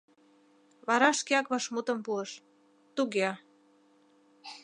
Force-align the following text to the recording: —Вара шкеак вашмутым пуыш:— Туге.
—Вара 0.87 1.09
шкеак 1.19 1.45
вашмутым 1.51 1.99
пуыш:— 2.05 2.31
Туге. 2.95 3.29